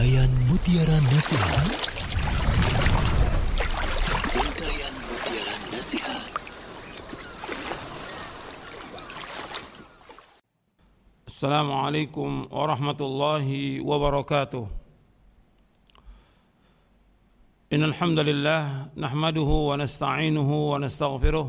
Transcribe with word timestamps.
Untayan 0.00 0.32
Mutiara 0.48 0.96
Nasihat 1.12 1.68
Untayan 4.32 4.94
Mutiara 4.96 5.54
Nasihat 5.76 6.24
Assalamualaikum 11.28 12.48
warahmatullahi 12.48 13.84
wabarakatuh 13.84 14.64
إن 17.76 17.84
الحمد 17.84 18.18
لله 18.24 18.96
نحمده 18.96 19.50
ونستعينه 19.68 20.50
ونستغفره 20.72 21.46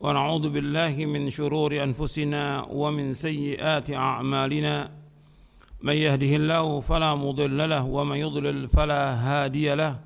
ونعوذ 0.00 0.44
بالله 0.50 0.94
من 1.08 1.30
شرور 1.32 1.72
أنفسنا 1.82 2.68
ومن 2.68 3.12
سيئات 3.16 3.90
أعمالنا 3.90 4.97
من 5.82 5.94
يهده 5.94 6.32
الله 6.36 6.80
فلا 6.80 7.14
مضل 7.14 7.70
له 7.70 7.84
ومن 7.86 8.16
يضلل 8.16 8.68
فلا 8.68 9.02
هادي 9.14 9.74
له 9.74 10.00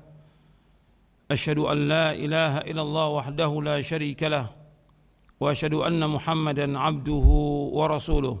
أشهد 1.31 1.57
أن 1.59 1.77
لا 1.87 2.13
إله 2.13 2.57
إلا 2.57 2.81
الله 2.81 3.07
وحده 3.07 3.61
لا 3.61 3.81
شريك 3.81 4.23
له 4.23 4.49
وأشهد 5.39 5.73
أن 5.73 6.09
محمدا 6.09 6.79
عبده 6.79 7.27
ورسوله 7.77 8.37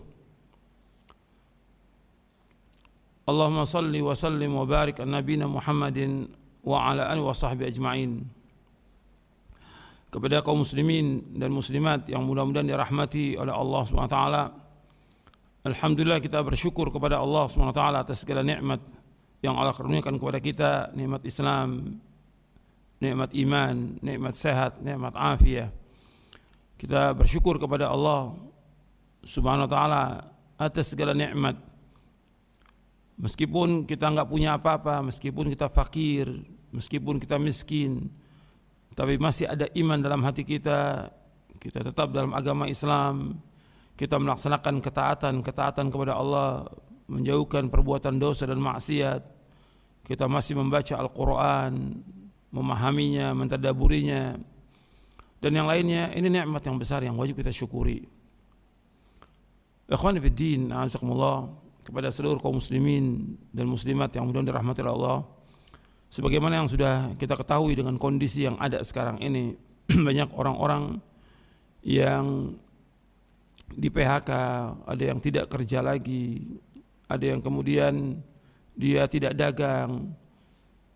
اللهم 3.29 3.59
صل 3.63 3.93
وسلم 4.01 4.51
وبارك 4.55 5.01
على 5.01 5.11
نبينا 5.11 5.47
محمد 5.47 6.27
وعلى 6.63 7.01
آله 7.13 7.21
وصحبه 7.21 7.67
أجمعين 7.67 8.11
kepada 10.13 10.45
kaum 10.45 10.61
muslimin 10.61 11.25
dan 11.41 11.49
muslimat 11.49 12.05
yang 12.05 12.21
mudah-mudahan 12.29 12.69
dirahmati 12.69 13.33
oleh 13.33 13.49
Allah 13.49 13.81
Subhanahu 13.81 14.13
wa 14.13 14.13
taala 14.13 14.43
Alhamdulillah 15.63 16.19
kita 16.19 16.43
bersyukur 16.43 16.91
kepada 16.91 17.23
Allah 17.23 17.47
SWT 17.47 17.79
atas 17.79 18.27
segala 18.27 18.43
nikmat 18.43 18.83
yang 19.39 19.55
Allah 19.55 19.71
karuniakan 19.71 20.19
kepada 20.19 20.39
kita, 20.43 20.71
nikmat 20.91 21.23
Islam, 21.23 21.99
nikmat 22.99 23.31
iman, 23.31 23.95
nikmat 24.03 24.35
sehat, 24.35 24.83
nikmat 24.83 25.15
afiah. 25.15 25.71
Kita 26.75 27.15
bersyukur 27.15 27.55
kepada 27.63 27.87
Allah 27.87 28.35
Subhanahu 29.23 29.63
wa 29.63 29.71
taala 29.71 30.03
atas 30.59 30.91
segala 30.91 31.15
nikmat. 31.15 31.55
Meskipun 33.23 33.87
kita 33.87 34.11
nggak 34.11 34.27
punya 34.27 34.59
apa-apa, 34.59 34.99
meskipun 34.99 35.47
kita 35.47 35.71
fakir, 35.71 36.27
meskipun 36.75 37.23
kita 37.23 37.39
miskin, 37.39 38.11
tapi 38.99 39.15
masih 39.15 39.47
ada 39.47 39.71
iman 39.79 39.95
dalam 40.03 40.27
hati 40.27 40.43
kita, 40.43 41.07
kita 41.55 41.87
tetap 41.87 42.11
dalam 42.11 42.35
agama 42.35 42.67
Islam, 42.67 43.39
kita 43.93 44.17
melaksanakan 44.17 44.81
ketaatan 44.81 45.33
ketaatan 45.45 45.87
kepada 45.93 46.17
Allah 46.17 46.65
menjauhkan 47.09 47.69
perbuatan 47.69 48.17
dosa 48.17 48.49
dan 48.49 48.57
maksiat. 48.57 49.21
Kita 50.03 50.27
masih 50.27 50.59
membaca 50.59 50.99
Al-Quran 50.99 52.03
memahaminya 52.51 53.31
mentadaburinya. 53.31 54.35
Dan 55.39 55.51
yang 55.59 55.67
lainnya 55.67 56.11
ini 56.15 56.27
nikmat 56.31 56.63
yang 56.63 56.79
besar 56.79 57.03
yang 57.03 57.15
wajib 57.19 57.39
kita 57.39 57.51
syukuri. 57.51 58.03
Ikhwan 59.87 60.15
Fiddin 60.23 60.71
Azakumullah 60.71 61.47
kepada 61.83 62.07
seluruh 62.07 62.39
kaum 62.39 62.57
muslimin 62.57 63.35
dan 63.51 63.67
muslimat 63.67 64.09
yang 64.15 64.31
mudah 64.31 64.39
dirahmati 64.39 64.79
Allah 64.87 65.27
sebagaimana 66.07 66.63
yang 66.63 66.69
sudah 66.71 67.11
kita 67.19 67.35
ketahui 67.35 67.75
dengan 67.75 67.99
kondisi 67.99 68.47
yang 68.47 68.55
ada 68.55 68.79
sekarang 68.79 69.19
ini 69.19 69.51
banyak 70.07 70.31
orang-orang 70.39 71.03
yang 71.83 72.55
di 73.73 73.89
PHK, 73.89 74.31
ada 74.85 75.03
yang 75.03 75.19
tidak 75.19 75.49
kerja 75.49 75.81
lagi, 75.81 76.57
ada 77.09 77.25
yang 77.25 77.41
kemudian 77.41 78.21
dia 78.73 79.05
tidak 79.05 79.37
dagang, 79.37 80.13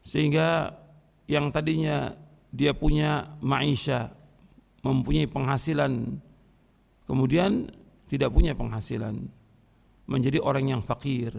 sehingga 0.01 0.73
yang 1.27 1.51
tadinya 1.51 2.15
dia 2.49 2.71
punya 2.71 3.37
maisha, 3.43 4.13
mempunyai 4.81 5.27
penghasilan, 5.27 6.17
kemudian 7.05 7.69
tidak 8.07 8.31
punya 8.31 8.55
penghasilan, 8.55 9.27
menjadi 10.07 10.39
orang 10.39 10.71
yang 10.71 10.81
fakir, 10.81 11.35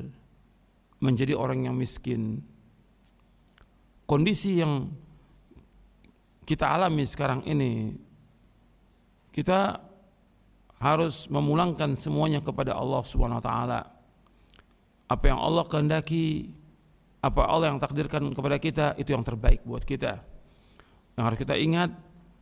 menjadi 1.01 1.33
orang 1.33 1.65
yang 1.65 1.75
miskin. 1.75 2.45
Kondisi 4.05 4.61
yang 4.61 4.93
kita 6.45 6.69
alami 6.69 7.05
sekarang 7.09 7.45
ini, 7.49 7.93
kita 9.33 9.88
harus 10.79 11.27
memulangkan 11.27 11.99
semuanya 11.99 12.39
kepada 12.39 12.75
Allah 12.79 13.03
Subhanahu 13.03 13.43
wa 13.43 13.45
taala. 13.45 13.81
Apa 15.11 15.25
yang 15.35 15.41
Allah 15.43 15.65
kehendaki, 15.67 16.55
apa 17.19 17.51
Allah 17.51 17.75
yang 17.75 17.83
takdirkan 17.83 18.31
kepada 18.31 18.57
kita 18.63 18.87
itu 18.95 19.11
yang 19.11 19.27
terbaik 19.27 19.67
buat 19.67 19.83
kita. 19.83 20.23
Yang 21.19 21.25
harus 21.25 21.39
kita 21.43 21.55
ingat 21.59 21.91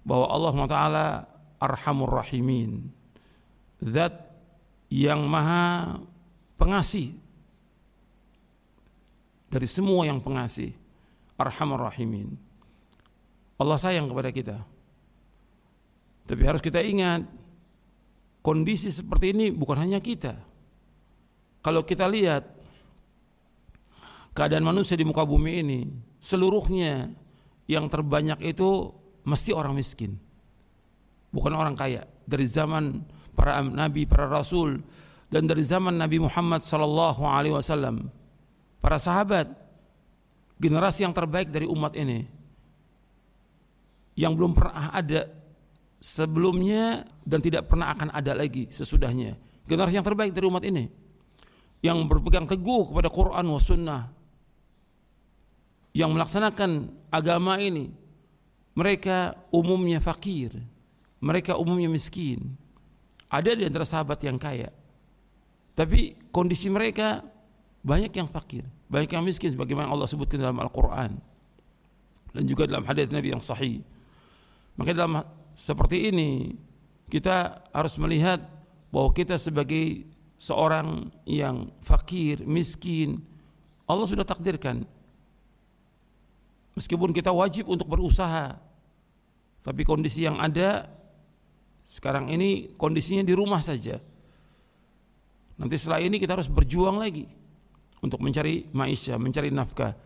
bahwa 0.05 0.29
Allah 0.29 0.49
Subhanahu 0.53 0.69
wa 0.69 0.77
taala 0.77 1.07
Arhamur 1.57 2.13
Rahimin. 2.13 2.93
Zat 3.81 4.13
yang 4.93 5.25
maha 5.25 5.97
pengasih 6.61 7.17
dari 9.49 9.65
semua 9.65 10.05
yang 10.05 10.21
pengasih. 10.21 10.77
Arhamur 11.37 11.89
Rahimin. 11.89 12.37
Allah 13.57 13.77
sayang 13.81 14.09
kepada 14.09 14.29
kita. 14.33 14.57
Tapi 16.29 16.43
harus 16.45 16.61
kita 16.61 16.81
ingat 16.85 17.25
kondisi 18.47 18.95
seperti 18.95 19.35
ini 19.35 19.51
bukan 19.51 19.83
hanya 19.83 19.99
kita. 19.99 20.39
Kalau 21.67 21.83
kita 21.83 22.07
lihat 22.07 22.47
keadaan 24.39 24.63
manusia 24.63 24.95
di 24.95 25.03
muka 25.03 25.27
bumi 25.27 25.67
ini, 25.67 25.81
seluruhnya 26.23 27.11
yang 27.67 27.91
terbanyak 27.91 28.39
itu 28.47 28.95
mesti 29.27 29.51
orang 29.51 29.75
miskin. 29.75 30.15
Bukan 31.35 31.51
orang 31.59 31.75
kaya. 31.75 32.07
Dari 32.23 32.47
zaman 32.47 33.03
para 33.35 33.59
nabi, 33.67 34.07
para 34.07 34.31
rasul 34.31 34.79
dan 35.27 35.51
dari 35.51 35.67
zaman 35.67 35.99
Nabi 35.99 36.23
Muhammad 36.23 36.63
sallallahu 36.63 37.27
alaihi 37.27 37.59
wasallam, 37.59 38.15
para 38.79 39.03
sahabat 39.03 39.51
generasi 40.63 41.03
yang 41.03 41.11
terbaik 41.11 41.51
dari 41.51 41.67
umat 41.67 41.99
ini 41.99 42.31
yang 44.15 44.39
belum 44.39 44.55
pernah 44.55 44.95
ada 44.95 45.27
sebelumnya 46.01 47.05
dan 47.25 47.41
tidak 47.43 47.67
pernah 47.67 47.93
akan 47.93 48.13
ada 48.13 48.37
lagi 48.37 48.69
sesudahnya. 48.71 49.37
Generasi 49.67 49.99
yang 49.99 50.07
terbaik 50.07 50.31
dari 50.31 50.47
umat 50.47 50.63
ini. 50.63 50.87
Yang 51.83 51.99
berpegang 52.07 52.47
teguh 52.47 52.91
kepada 52.91 53.09
Quran 53.11 53.45
wa 53.51 53.61
sunnah. 53.61 54.03
Yang 55.97 56.11
melaksanakan 56.15 56.71
agama 57.11 57.59
ini. 57.59 57.91
Mereka 58.77 59.49
umumnya 59.51 59.99
fakir. 59.99 60.55
Mereka 61.19 61.59
umumnya 61.59 61.91
miskin. 61.91 62.55
Ada 63.27 63.59
di 63.59 63.67
antara 63.67 63.83
sahabat 63.83 64.23
yang 64.23 64.39
kaya. 64.39 64.71
Tapi 65.75 66.31
kondisi 66.31 66.71
mereka 66.71 67.25
banyak 67.83 68.13
yang 68.15 68.29
fakir. 68.31 68.63
Banyak 68.87 69.11
yang 69.11 69.25
miskin 69.27 69.51
sebagaimana 69.51 69.91
Allah 69.91 70.07
sebutkan 70.07 70.39
dalam 70.39 70.57
Al-Quran. 70.63 71.19
Dan 72.31 72.43
juga 72.47 72.71
dalam 72.71 72.87
hadis 72.87 73.11
Nabi 73.11 73.35
yang 73.35 73.43
sahih. 73.43 73.83
Maka 74.77 74.93
dalam 74.93 75.25
seperti 75.57 76.13
ini 76.13 76.53
kita 77.09 77.65
harus 77.73 77.97
melihat 77.97 78.45
bahwa 78.93 79.09
kita 79.17 79.41
sebagai 79.41 80.05
seorang 80.37 81.09
yang 81.25 81.73
fakir, 81.81 82.45
miskin, 82.45 83.25
Allah 83.89 84.05
sudah 84.05 84.29
takdirkan. 84.29 84.85
Meskipun 86.77 87.17
kita 87.17 87.33
wajib 87.33 87.73
untuk 87.73 87.89
berusaha, 87.89 88.61
tapi 89.65 89.83
kondisi 89.89 90.29
yang 90.29 90.37
ada 90.37 90.93
sekarang 91.89 92.29
ini 92.29 92.77
kondisinya 92.77 93.25
di 93.25 93.33
rumah 93.33 93.65
saja. 93.65 93.97
Nanti 95.57 95.81
setelah 95.81 96.05
ini 96.05 96.21
kita 96.21 96.37
harus 96.37 96.53
berjuang 96.53 97.01
lagi 97.01 97.25
untuk 98.05 98.21
mencari 98.21 98.69
maisha, 98.77 99.17
mencari 99.17 99.49
nafkah. 99.49 99.97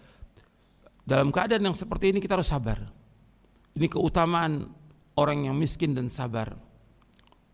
Dalam 1.03 1.35
keadaan 1.35 1.67
yang 1.67 1.75
seperti 1.75 2.15
ini 2.15 2.23
kita 2.23 2.39
harus 2.39 2.47
sabar. 2.47 2.79
Ini 3.75 3.91
keutamaan 3.91 4.80
orang 5.21 5.53
yang 5.53 5.57
miskin 5.61 5.93
dan 5.93 6.09
sabar. 6.09 6.57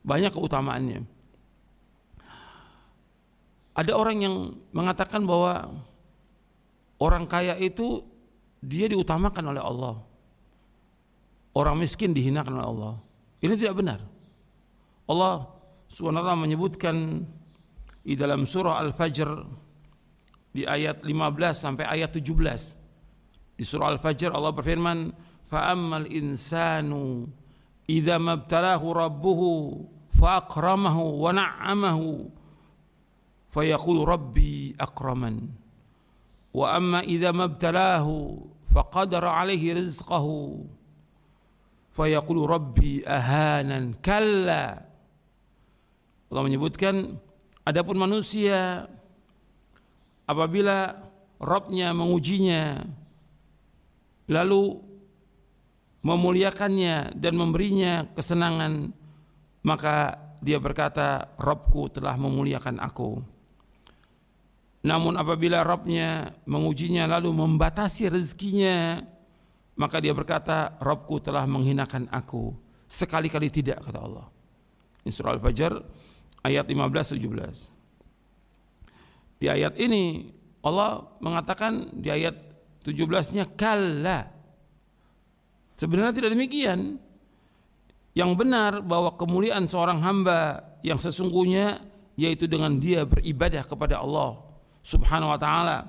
Banyak 0.06 0.30
keutamaannya. 0.30 1.02
Ada 3.74 3.92
orang 3.92 4.16
yang 4.22 4.34
mengatakan 4.70 5.26
bahwa 5.26 5.82
orang 7.02 7.26
kaya 7.26 7.58
itu 7.58 8.06
dia 8.62 8.86
diutamakan 8.86 9.50
oleh 9.50 9.60
Allah. 9.60 9.98
Orang 11.58 11.82
miskin 11.82 12.14
dihinakan 12.14 12.54
oleh 12.56 12.68
Allah. 12.70 12.94
Ini 13.42 13.54
tidak 13.58 13.82
benar. 13.82 14.00
Allah 15.10 15.50
SWT 15.90 16.30
menyebutkan 16.38 17.26
di 18.06 18.14
dalam 18.14 18.46
surah 18.46 18.78
Al-Fajr 18.80 19.28
di 20.54 20.62
ayat 20.64 21.02
15 21.02 21.12
sampai 21.52 21.84
ayat 21.84 22.14
17. 22.14 23.58
Di 23.58 23.64
surah 23.66 23.92
Al-Fajr 23.92 24.32
Allah 24.32 24.52
berfirman, 24.56 25.12
"Fa'ammal 25.44 26.08
insanu 26.08 27.28
idza 27.86 28.18
mabtalahu 28.18 28.86
rabbuhu 28.94 29.50
fa 30.14 30.42
akramahu 30.42 31.22
wa 31.22 31.30
na'amahu 31.32 32.30
fayaqulu 33.50 34.06
rabbi 34.06 34.74
akraman 34.78 35.50
Wa 36.56 36.72
amma 36.72 37.04
idza 37.04 37.36
mabtalahu 37.36 38.40
faqadara 38.64 39.44
alaihi 39.44 39.76
rizqahu 39.76 40.64
fayaqulu 41.92 42.48
rabbi 42.48 43.04
ahanan 43.04 43.92
kalla 44.00 44.80
Allah 46.32 46.42
menyebutkan 46.42 47.20
adapun 47.62 48.00
manusia 48.00 48.88
apabila 50.24 51.06
Robnya 51.36 51.92
mengujinya 51.92 52.80
lalu 54.32 54.80
memuliakannya 56.06 57.18
dan 57.18 57.34
memberinya 57.34 58.06
kesenangan 58.14 58.94
maka 59.66 60.22
dia 60.38 60.62
berkata 60.62 61.34
Robku 61.34 61.90
telah 61.90 62.14
memuliakan 62.14 62.78
aku. 62.78 63.18
Namun 64.86 65.18
apabila 65.18 65.66
Robnya 65.66 66.30
mengujinya 66.46 67.10
lalu 67.10 67.34
membatasi 67.34 68.06
rezekinya 68.06 69.02
maka 69.74 69.98
dia 69.98 70.14
berkata 70.14 70.78
Robku 70.78 71.18
telah 71.18 71.42
menghinakan 71.50 72.06
aku. 72.14 72.54
Sekali-kali 72.86 73.50
tidak 73.50 73.82
kata 73.82 73.98
Allah. 73.98 74.30
Ini 75.02 75.10
surah 75.10 75.34
Al-Fajr 75.34 75.72
ayat 76.46 76.70
15 76.70 77.18
17 77.18 77.76
di 79.36 79.46
ayat 79.52 79.76
ini 79.76 80.32
Allah 80.64 81.04
mengatakan 81.20 81.92
di 81.92 82.08
ayat 82.08 82.34
17-nya 82.82 83.54
kalla. 83.54 84.35
Sebenarnya 85.76 86.12
tidak 86.16 86.32
demikian. 86.32 86.96
Yang 88.16 88.30
benar 88.40 88.80
bahwa 88.80 89.12
kemuliaan 89.12 89.68
seorang 89.68 90.00
hamba 90.00 90.64
yang 90.80 90.96
sesungguhnya 90.96 91.84
yaitu 92.16 92.48
dengan 92.48 92.80
dia 92.80 93.04
beribadah 93.04 93.60
kepada 93.60 94.00
Allah 94.00 94.40
Subhanahu 94.80 95.36
wa 95.36 95.36
taala 95.36 95.84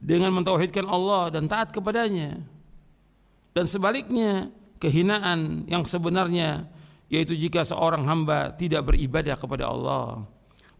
dengan 0.00 0.32
mentauhidkan 0.32 0.88
Allah 0.88 1.28
dan 1.28 1.44
taat 1.44 1.68
kepadanya. 1.68 2.40
Dan 3.52 3.64
sebaliknya, 3.68 4.48
kehinaan 4.80 5.68
yang 5.68 5.84
sebenarnya 5.84 6.68
yaitu 7.12 7.36
jika 7.36 7.62
seorang 7.62 8.08
hamba 8.08 8.56
tidak 8.56 8.88
beribadah 8.88 9.36
kepada 9.36 9.68
Allah, 9.68 10.24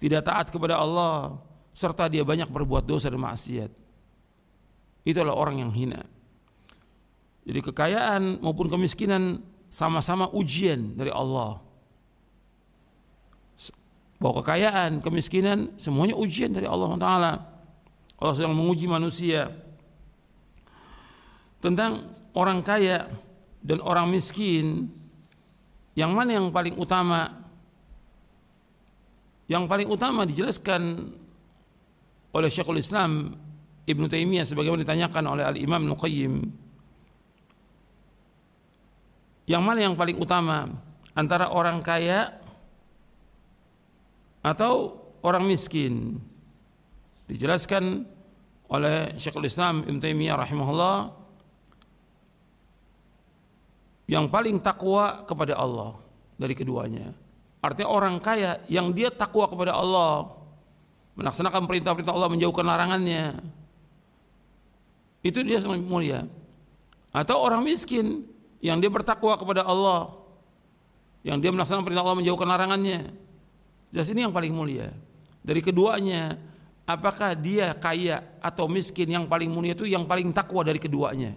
tidak 0.01 0.25
taat 0.25 0.47
kepada 0.49 0.81
Allah, 0.81 1.39
serta 1.77 2.09
dia 2.09 2.25
banyak 2.25 2.49
berbuat 2.49 2.89
dosa 2.89 3.13
dan 3.13 3.21
maksiat. 3.21 3.71
Itulah 5.05 5.37
orang 5.37 5.61
yang 5.61 5.71
hina. 5.77 6.14
Jadi 7.45 7.61
kekayaan 7.61 8.41
maupun 8.41 8.73
kemiskinan 8.73 9.45
sama-sama 9.69 10.33
ujian 10.33 10.97
dari 10.97 11.13
Allah. 11.13 11.61
Bahwa 14.17 14.41
kekayaan, 14.41 15.05
kemiskinan 15.05 15.77
semuanya 15.77 16.17
ujian 16.17 16.57
dari 16.57 16.65
Allah 16.65 16.97
Taala. 16.97 17.33
Allah 18.17 18.35
sedang 18.39 18.57
menguji 18.57 18.89
manusia 18.89 19.53
tentang 21.61 22.09
orang 22.33 22.65
kaya 22.65 23.09
dan 23.65 23.81
orang 23.81 24.09
miskin 24.09 24.89
yang 25.97 26.13
mana 26.13 26.37
yang 26.37 26.49
paling 26.53 26.77
utama 26.77 27.33
yang 29.49 29.69
paling 29.69 29.89
utama 29.89 30.25
dijelaskan 30.25 31.13
oleh 32.33 32.49
Syekhul 32.49 32.81
Islam 32.81 33.37
Ibn 33.85 34.03
Taimiyah 34.09 34.45
sebagaimana 34.45 34.85
ditanyakan 34.85 35.25
oleh 35.25 35.45
Al 35.45 35.57
Imam 35.57 35.85
Nuqayyim 35.85 36.64
yang 39.45 39.61
mana 39.61 39.85
yang 39.85 39.95
paling 39.97 40.17
utama? 40.17 40.69
Antara 41.15 41.53
orang 41.53 41.85
kaya 41.85 42.33
atau 44.43 44.99
orang 45.23 45.45
miskin? 45.47 46.19
Dijelaskan 47.25 48.05
oleh 48.69 49.17
Syekhul 49.17 49.49
Islam 49.49 49.85
Ibn 49.85 49.99
Taimiyah 50.01 50.37
rahimahullah. 50.37 50.99
Yang 54.05 54.27
paling 54.29 54.57
takwa 54.61 55.25
kepada 55.25 55.57
Allah 55.57 55.97
dari 56.37 56.53
keduanya. 56.53 57.17
Artinya 57.65 57.89
orang 57.89 58.21
kaya 58.21 58.61
yang 58.69 58.93
dia 58.93 59.09
takwa 59.09 59.49
kepada 59.49 59.73
Allah 59.73 60.29
melaksanakan 61.17 61.65
perintah-perintah 61.65 62.13
Allah 62.13 62.29
menjauhkan 62.29 62.67
larangannya 62.69 63.41
itu 65.25 65.41
dia 65.41 65.57
sangat 65.57 65.81
mulia. 65.81 66.29
Atau 67.17 67.41
orang 67.41 67.65
miskin 67.65 68.29
yang 68.65 68.81
dia 68.81 68.89
bertakwa 68.89 69.37
kepada 69.37 69.61
Allah. 69.61 70.09
Yang 71.21 71.39
dia 71.45 71.51
melaksanakan 71.53 71.85
perintah 71.85 72.05
Allah 72.05 72.19
menjauhkan 72.25 72.49
larangannya. 72.49 73.01
Jelas 73.93 74.09
ini 74.09 74.25
yang 74.25 74.33
paling 74.33 74.57
mulia. 74.57 74.89
Dari 75.45 75.61
keduanya 75.61 76.41
apakah 76.89 77.37
dia 77.37 77.77
kaya 77.77 78.25
atau 78.41 78.65
miskin 78.65 79.13
yang 79.13 79.29
paling 79.29 79.53
mulia 79.53 79.77
itu 79.77 79.85
yang 79.85 80.09
paling 80.09 80.33
takwa 80.33 80.65
dari 80.65 80.81
keduanya? 80.81 81.37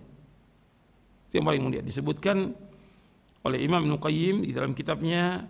Itu 1.28 1.44
yang 1.44 1.48
paling 1.52 1.64
mulia. 1.68 1.84
Disebutkan 1.84 2.56
oleh 3.44 3.60
Imam 3.60 3.84
Nuqayyim 3.84 4.48
di 4.48 4.56
dalam 4.56 4.72
kitabnya 4.72 5.44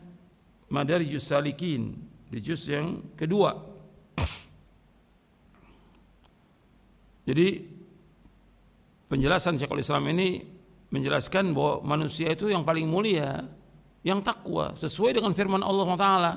Madarijus 0.73 1.29
Salikin 1.29 1.93
di 2.25 2.41
juz 2.41 2.65
yang 2.65 3.13
kedua. 3.13 3.53
Jadi 7.29 7.47
penjelasan 9.05 9.61
Syekhul 9.61 9.85
Islam 9.85 10.09
ini 10.09 10.56
menjelaskan 10.91 11.51
bahwa 11.51 11.83
manusia 11.83 12.31
itu 12.31 12.47
yang 12.47 12.63
paling 12.63 12.87
mulia 12.87 13.43
yang 14.05 14.23
takwa 14.23 14.71
sesuai 14.75 15.19
dengan 15.19 15.35
firman 15.35 15.63
Allah 15.63 15.87
Taala. 15.99 16.33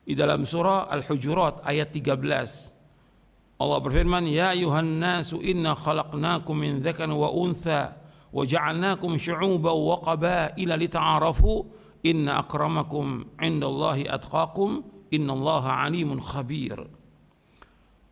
Di 0.00 0.16
dalam 0.16 0.42
surah 0.48 0.90
Al-Hujurat 0.90 1.62
ayat 1.62 1.92
13 1.92 3.60
Allah 3.60 3.78
berfirman 3.84 4.24
ya 4.24 4.56
ayuhan 4.56 4.96
nasu 4.96 5.44
inna 5.44 5.76
khalaqnakum 5.76 6.56
min 6.56 6.80
dzakarin 6.80 7.12
wa 7.12 7.28
untha 7.28 8.00
wa 8.32 8.40
ja'alnakum 8.40 9.20
syu'uban 9.20 9.76
wa 9.76 10.00
qabaila 10.00 10.74
lita'arafu. 10.80 11.68
Inna 12.00 12.40
akramakum 12.40 13.36
'indallahi 13.36 14.08
atqakum. 14.08 14.80
Innallaha 15.12 15.84
'alimun 15.84 16.16
khabir. 16.24 16.80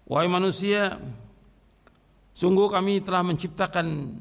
Wahai 0.05 0.29
manusia 0.29 1.01
Sungguh 2.39 2.71
kami 2.71 3.03
telah 3.03 3.27
menciptakan 3.27 4.15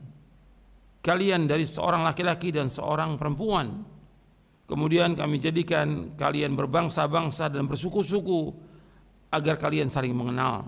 kalian 1.07 1.47
dari 1.47 1.63
seorang 1.63 2.03
laki-laki 2.03 2.51
dan 2.51 2.67
seorang 2.67 3.15
perempuan. 3.15 3.87
Kemudian 4.67 5.15
kami 5.15 5.39
jadikan 5.39 6.19
kalian 6.19 6.51
berbangsa-bangsa 6.59 7.47
dan 7.47 7.71
bersuku-suku 7.71 8.51
agar 9.31 9.55
kalian 9.55 9.87
saling 9.87 10.11
mengenal. 10.11 10.67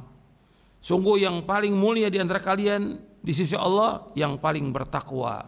Sungguh 0.80 1.28
yang 1.28 1.44
paling 1.44 1.76
mulia 1.76 2.08
di 2.08 2.24
antara 2.24 2.40
kalian 2.40 2.96
di 3.20 3.36
sisi 3.36 3.60
Allah 3.60 4.08
yang 4.16 4.40
paling 4.40 4.72
bertakwa. 4.72 5.44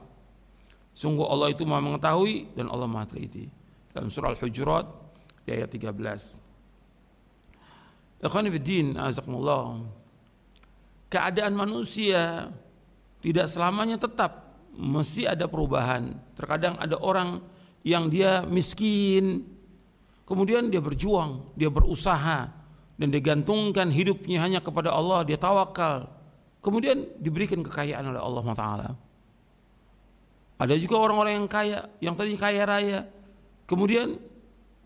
Sungguh 0.91 1.23
Allah 1.23 1.55
itu 1.55 1.63
Maha 1.63 1.79
mengetahui 1.79 2.51
dan 2.51 2.67
Allah 2.67 2.91
Maha 2.91 3.15
teliti. 3.15 3.47
Dalam 3.95 4.11
surah 4.11 4.35
Al-Hujurat 4.35 4.83
ayat 5.47 5.71
13. 5.71 8.27
Ikhwan 8.27 8.51
azakumullah 8.99 9.87
keadaan 11.07 11.55
manusia 11.55 12.51
tidak 13.23 13.47
selamanya 13.47 13.95
tetap 13.97 14.50
mesti 14.75 15.27
ada 15.27 15.47
perubahan. 15.47 16.15
Terkadang 16.35 16.79
ada 16.79 16.95
orang 16.99 17.43
yang 17.81 18.07
dia 18.07 18.45
miskin 18.45 19.43
kemudian 20.21 20.69
dia 20.69 20.79
berjuang 20.79 21.49
dia 21.57 21.67
berusaha 21.67 22.47
dan 22.95 23.07
digantungkan 23.09 23.89
hidupnya 23.89 24.37
hanya 24.45 24.59
kepada 24.61 24.93
Allah 24.93 25.25
dia 25.25 25.35
tawakal. 25.35 26.07
Kemudian 26.61 27.09
diberikan 27.17 27.65
kekayaan 27.65 28.05
oleh 28.13 28.21
Allah 28.21 28.45
Taala. 28.53 28.89
Ada 30.61 30.77
juga 30.77 31.01
orang-orang 31.01 31.41
yang 31.41 31.49
kaya 31.49 31.79
yang 31.97 32.13
tadi 32.13 32.37
kaya 32.37 32.61
raya 32.69 32.99
kemudian 33.65 34.21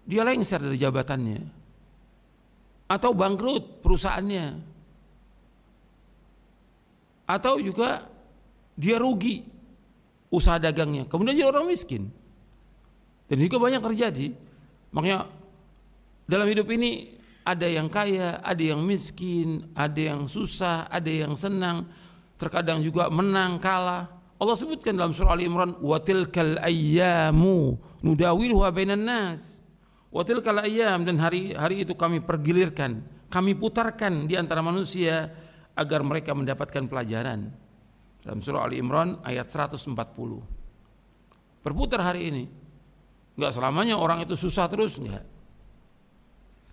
dia 0.08 0.24
lengser 0.24 0.64
dari 0.64 0.80
jabatannya. 0.80 1.42
Atau 2.86 3.12
bangkrut 3.18 3.84
perusahaannya. 3.84 4.46
Atau 7.26 7.58
juga 7.60 8.06
dia 8.78 9.02
rugi 9.02 9.55
usaha 10.36 10.60
dagangnya. 10.60 11.08
Kemudian 11.08 11.40
jadi 11.40 11.48
orang 11.48 11.72
miskin. 11.72 12.12
Dan 13.26 13.38
juga 13.42 13.58
banyak 13.58 13.82
terjadi. 13.82 14.36
Makanya 14.92 15.32
dalam 16.28 16.48
hidup 16.52 16.68
ini 16.70 17.16
ada 17.48 17.66
yang 17.66 17.88
kaya 17.88 18.42
ada 18.42 18.62
yang 18.62 18.82
miskin 18.82 19.70
ada 19.78 20.02
yang 20.02 20.26
susah 20.26 20.90
ada 20.90 21.10
yang 21.10 21.38
senang 21.38 21.86
terkadang 22.36 22.84
juga 22.84 23.08
menang 23.08 23.58
kalah. 23.62 24.12
Allah 24.36 24.56
sebutkan 24.60 25.00
dalam 25.00 25.16
surah 25.16 25.40
Ali 25.40 25.48
Imran 25.48 25.80
watilkal 25.80 26.60
ayyamu 26.60 27.80
nudawiluha 28.04 28.70
bainan 28.76 29.08
nas. 29.08 29.64
Watilkal 30.12 30.64
ayyam 30.64 31.04
dan 31.04 31.20
hari 31.20 31.56
hari 31.56 31.84
itu 31.88 31.92
kami 31.96 32.24
pergilirkan 32.24 33.16
kami 33.30 33.58
putarkan 33.58 34.30
di 34.30 34.40
antara 34.40 34.64
manusia 34.64 35.28
agar 35.76 36.00
mereka 36.08 36.32
mendapatkan 36.32 36.88
pelajaran. 36.88 37.52
Dalam 38.26 38.42
surah 38.42 38.66
Ali 38.66 38.82
Imran 38.82 39.22
ayat 39.22 39.54
140. 39.54 39.94
Berputar 41.62 42.02
hari 42.02 42.34
ini. 42.34 42.50
Enggak 43.38 43.54
selamanya 43.54 44.02
orang 44.02 44.26
itu 44.26 44.34
susah 44.34 44.66
terus, 44.66 44.98
enggak. 44.98 45.22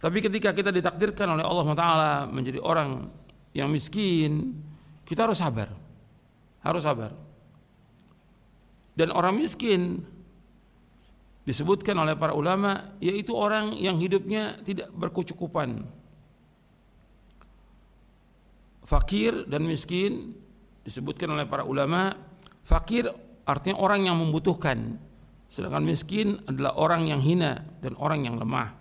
Tapi 0.01 0.19
ketika 0.25 0.57
kita 0.57 0.73
ditakdirkan 0.73 1.29
oleh 1.37 1.45
Allah 1.45 1.67
Taala 1.77 2.13
menjadi 2.27 2.59
orang 2.59 3.07
yang 3.53 3.69
miskin, 3.69 4.57
kita 5.05 5.29
harus 5.29 5.45
sabar. 5.45 5.69
Harus 6.65 6.89
sabar. 6.89 7.13
Dan 8.97 9.13
orang 9.13 9.37
miskin 9.37 10.01
disebutkan 11.43 11.99
oleh 11.99 12.15
para 12.15 12.33
ulama 12.33 12.97
yaitu 13.03 13.35
orang 13.35 13.77
yang 13.77 14.01
hidupnya 14.01 14.57
tidak 14.65 14.89
berkecukupan. 14.95 15.85
Fakir 18.83 19.47
dan 19.47 19.63
miskin 19.69 20.35
disebutkan 20.83 21.35
oleh 21.35 21.47
para 21.47 21.67
ulama, 21.67 22.15
fakir 22.67 23.07
artinya 23.47 23.79
orang 23.79 24.07
yang 24.07 24.17
membutuhkan, 24.19 24.99
sedangkan 25.51 25.83
miskin 25.83 26.39
adalah 26.47 26.79
orang 26.79 27.11
yang 27.11 27.21
hina 27.23 27.63
dan 27.83 27.99
orang 27.99 28.27
yang 28.27 28.39
lemah. 28.39 28.75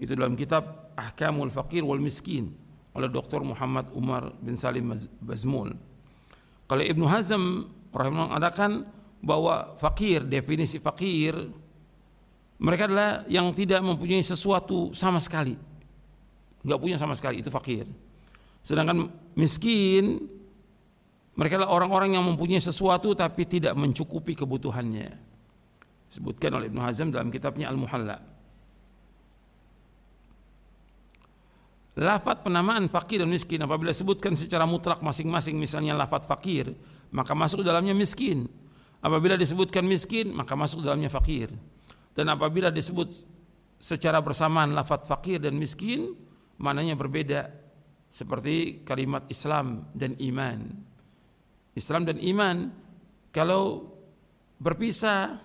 Itu 0.00 0.16
dalam 0.16 0.32
kitab 0.32 0.92
Ahkamul 0.96 1.52
Fakir 1.52 1.84
wal 1.84 2.00
Miskin 2.00 2.48
oleh 2.96 3.08
Dr. 3.12 3.44
Muhammad 3.44 3.92
Umar 3.92 4.32
bin 4.40 4.56
Salim 4.56 4.92
Bazmul. 5.20 5.76
Kalau 6.64 6.82
Ibnu 6.82 7.04
Hazm 7.04 7.68
rahimahullah 7.92 8.30
mengatakan 8.32 8.88
bahwa 9.20 9.76
fakir, 9.76 10.24
definisi 10.24 10.80
fakir 10.80 11.36
mereka 12.60 12.84
adalah 12.88 13.24
yang 13.24 13.52
tidak 13.56 13.80
mempunyai 13.80 14.20
sesuatu 14.20 14.92
sama 14.92 15.16
sekali. 15.16 15.56
Enggak 16.60 16.80
punya 16.80 16.96
sama 17.00 17.16
sekali, 17.16 17.40
itu 17.40 17.48
fakir. 17.48 17.88
Sedangkan 18.60 19.08
miskin 19.36 20.28
mereka 21.40 21.56
adalah 21.56 21.72
orang-orang 21.72 22.20
yang 22.20 22.24
mempunyai 22.28 22.60
sesuatu 22.60 23.16
tapi 23.16 23.48
tidak 23.48 23.72
mencukupi 23.72 24.36
kebutuhannya. 24.36 25.08
Sebutkan 26.12 26.52
oleh 26.52 26.68
Ibnu 26.68 26.80
Hazm 26.84 27.08
dalam 27.14 27.32
kitabnya 27.32 27.72
Al-Muhalla. 27.72 28.18
Lafat 32.00 32.44
penamaan 32.44 32.86
fakir 32.92 33.24
dan 33.24 33.32
miskin 33.32 33.60
apabila 33.64 33.90
disebutkan 33.90 34.32
secara 34.36 34.68
mutlak 34.68 35.02
masing-masing 35.02 35.58
misalnya 35.58 35.92
lafat 35.96 36.24
fakir 36.24 36.70
maka 37.08 37.32
masuk 37.32 37.64
dalamnya 37.64 37.96
miskin. 37.96 38.44
Apabila 39.00 39.32
disebutkan 39.38 39.86
miskin 39.88 40.36
maka 40.36 40.52
masuk 40.52 40.84
dalamnya 40.84 41.08
fakir. 41.08 41.48
Dan 42.12 42.28
apabila 42.28 42.68
disebut 42.68 43.16
secara 43.80 44.20
bersamaan 44.20 44.76
lafat 44.76 45.08
fakir 45.08 45.40
dan 45.40 45.56
miskin 45.56 46.12
maknanya 46.60 47.00
berbeda 47.00 47.48
seperti 48.10 48.82
kalimat 48.82 49.24
Islam 49.30 49.86
dan 49.94 50.18
iman. 50.18 50.58
Islam 51.78 52.02
dan 52.04 52.18
iman 52.18 52.74
kalau 53.30 53.94
berpisah 54.58 55.38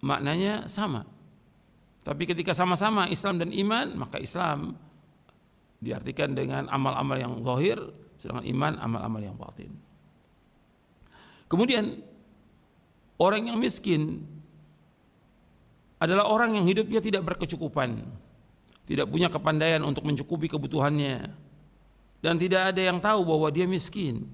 maknanya 0.00 0.66
sama. 0.66 1.04
Tapi 2.00 2.22
ketika 2.24 2.56
sama-sama 2.56 3.10
Islam 3.12 3.36
dan 3.42 3.50
iman, 3.52 3.98
maka 3.98 4.16
Islam 4.22 4.78
diartikan 5.82 6.32
dengan 6.32 6.70
amal-amal 6.72 7.18
yang 7.18 7.34
zahir, 7.44 7.78
sedangkan 8.16 8.46
iman 8.46 8.72
amal-amal 8.80 9.20
yang 9.20 9.36
batin. 9.36 9.74
Kemudian 11.46 12.02
orang 13.20 13.52
yang 13.52 13.58
miskin 13.60 14.22
adalah 15.98 16.28
orang 16.30 16.56
yang 16.56 16.66
hidupnya 16.66 17.02
tidak 17.02 17.26
berkecukupan, 17.26 18.02
tidak 18.86 19.10
punya 19.10 19.26
kepandaian 19.28 19.82
untuk 19.82 20.06
mencukupi 20.06 20.46
kebutuhannya, 20.46 21.34
dan 22.22 22.34
tidak 22.38 22.72
ada 22.72 22.80
yang 22.80 23.02
tahu 23.02 23.26
bahwa 23.26 23.50
dia 23.50 23.66
miskin, 23.66 24.30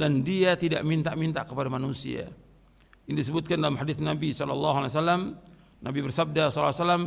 dan 0.00 0.24
dia 0.24 0.56
tidak 0.56 0.82
minta-minta 0.82 1.44
kepada 1.44 1.68
manusia. 1.70 2.32
Ini 3.08 3.16
disebutkan 3.16 3.60
dalam 3.60 3.76
hadis 3.76 4.00
Nabi 4.00 4.32
Shallallahu 4.32 4.76
Alaihi 4.84 4.92
Wasallam 4.92 5.22
Nabi 5.78 6.02
bersabda 6.02 6.50
sallallahu 6.50 6.74
alaihi 6.74 6.82
wasallam, 6.82 7.04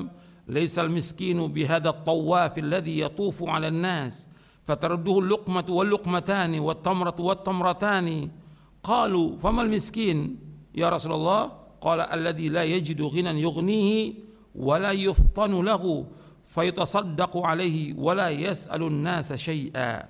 "Laisal 0.47 0.87
miskinu 0.87 1.51
bihadha 1.51 1.91
at-tawaf 1.91 2.55
alladhi 2.55 3.03
yatufu 3.03 3.51
'ala 3.51 3.67
an-nas, 3.67 4.31
fatarudduhu 4.63 5.27
al-luqmatu 5.27 5.75
wal-luqmatani 5.75 6.63
wat-tamratu 6.63 7.21
wat-tamratani." 7.27 8.31
Qalu, 8.79 9.35
"Famal 9.43 9.67
miskin?" 9.67 10.39
Ya 10.71 10.87
Rasulullah, 10.87 11.51
qala 11.83 12.07
alladhi 12.07 12.47
la 12.47 12.63
yajidu 12.63 13.11
ghinan 13.11 13.35
yughnihi 13.35 14.23
wa 14.55 14.79
la 14.79 14.95
yuftanu 14.95 15.59
lahu 15.59 16.07
fayatasaddaqu 16.51 17.39
alaihi 17.47 17.95
wa 17.95 18.11
la 18.11 18.27
yas'alu 18.27 18.91
an-nasa 18.91 19.39
syai'a. 19.39 20.03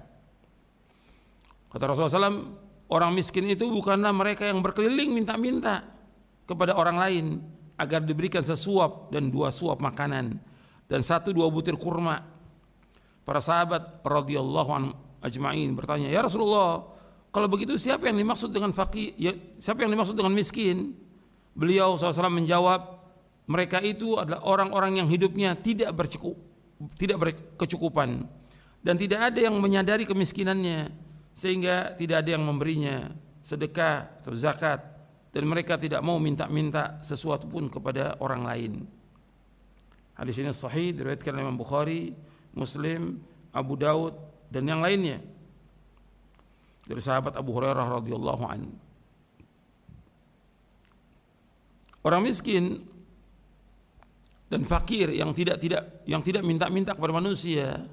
Kata 1.70 1.84
Rasulullah 1.86 2.34
SAW, 2.34 2.42
orang 2.90 3.12
miskin 3.14 3.46
itu 3.48 3.70
bukanlah 3.70 4.12
mereka 4.12 4.50
yang 4.50 4.60
berkeliling 4.60 5.14
minta-minta 5.14 5.86
kepada 6.50 6.74
orang 6.76 6.98
lain, 6.98 7.26
agar 7.80 8.04
diberikan 8.04 8.46
sesuap 8.46 9.10
dan 9.10 9.34
dua 9.34 9.50
suap 9.50 9.82
makanan 9.82 10.38
dan 10.86 11.00
satu 11.02 11.34
dua 11.34 11.50
butir 11.50 11.74
kurma. 11.80 12.22
Para 13.26 13.42
sahabat 13.42 14.06
radhiyallahu 14.06 14.70
anhu 14.70 14.92
ajma'in 15.22 15.74
bertanya, 15.74 16.10
"Ya 16.10 16.22
Rasulullah, 16.22 16.86
kalau 17.34 17.48
begitu 17.50 17.78
siapa 17.78 18.10
yang 18.10 18.18
dimaksud 18.22 18.54
dengan 18.54 18.74
fakir? 18.74 19.14
Ya, 19.18 19.34
siapa 19.58 19.82
yang 19.82 19.94
dimaksud 19.94 20.14
dengan 20.14 20.34
miskin?" 20.34 20.98
Beliau 21.52 21.96
SAW 22.00 22.32
menjawab, 22.32 23.01
mereka 23.50 23.82
itu 23.82 24.18
adalah 24.18 24.46
orang-orang 24.46 25.02
yang 25.02 25.08
hidupnya 25.10 25.58
tidak 25.58 25.94
bercukup, 25.98 26.38
tidak 26.98 27.18
berkecukupan 27.18 28.26
dan 28.82 28.96
tidak 28.98 29.34
ada 29.34 29.40
yang 29.50 29.56
menyadari 29.58 30.06
kemiskinannya 30.06 30.90
sehingga 31.34 31.94
tidak 31.98 32.26
ada 32.26 32.38
yang 32.38 32.44
memberinya 32.44 33.14
sedekah 33.42 34.22
atau 34.22 34.34
zakat 34.38 34.82
dan 35.32 35.44
mereka 35.48 35.80
tidak 35.80 36.04
mau 36.04 36.20
minta-minta 36.20 37.00
sesuatu 37.02 37.48
pun 37.48 37.72
kepada 37.72 38.20
orang 38.20 38.44
lain. 38.44 38.74
Hadis 40.14 40.38
ini 40.38 40.52
sahih 40.52 40.92
diriwayatkan 40.94 41.34
oleh 41.34 41.44
Imam 41.48 41.58
Bukhari, 41.58 42.14
Muslim, 42.54 43.24
Abu 43.56 43.80
Daud 43.80 44.14
dan 44.52 44.68
yang 44.68 44.84
lainnya 44.84 45.24
dari 46.86 47.00
sahabat 47.00 47.40
Abu 47.40 47.56
Hurairah 47.56 47.88
radhiyallahu 48.04 48.44
an. 48.46 48.62
Orang 52.02 52.26
miskin 52.26 52.91
dan 54.52 54.68
fakir 54.68 55.16
yang 55.16 55.32
tidak 55.32 55.64
tidak 55.64 56.04
yang 56.04 56.20
tidak 56.20 56.44
minta-minta 56.44 56.92
kepada 56.92 57.16
manusia 57.16 57.88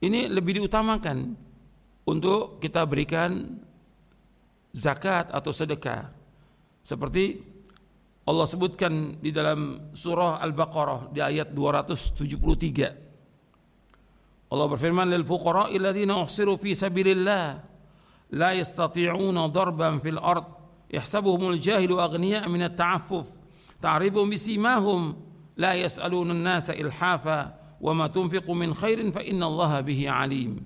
ini 0.00 0.24
lebih 0.30 0.62
diutamakan 0.62 1.34
untuk 2.08 2.56
kita 2.62 2.86
berikan 2.88 3.60
zakat 4.70 5.26
atau 5.34 5.50
sedekah. 5.50 6.14
Seperti 6.86 7.42
Allah 8.24 8.46
sebutkan 8.46 9.18
di 9.18 9.34
dalam 9.34 9.90
surah 9.92 10.38
Al-Baqarah 10.40 11.10
di 11.10 11.20
ayat 11.20 11.52
273. 11.52 14.48
Allah 14.48 14.66
berfirman 14.70 15.12
lil 15.12 15.28
fuqara 15.28 15.68
alladziina 15.68 16.24
uhsiru 16.24 16.56
fi 16.56 16.72
sabilillah 16.72 17.60
la 18.32 18.50
yastati'una 18.56 19.44
darban 19.52 20.00
fil 20.00 20.16
ard 20.16 20.48
yahsabuhumul 20.88 21.60
jahilu 21.60 22.00
aghniya 22.00 22.48
min 22.48 22.64
at-ta'affuf 22.64 23.28
ta'rifuhum 23.78 24.28
bisimahum 24.30 25.02
la 25.58 25.74
yas'aluna 25.74 26.34
an-nasa 26.34 26.74
ilhafa 26.74 27.58
wa 27.78 27.92
ma 27.94 28.06
tunfiqu 28.10 28.50
min 28.54 28.74
khairin 28.74 29.10
fa 29.14 29.22
inna 29.22 29.46
Allah 29.46 29.82
bihi 29.82 30.06
alim. 30.06 30.62